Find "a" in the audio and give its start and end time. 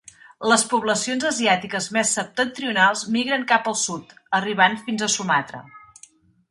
5.11-5.15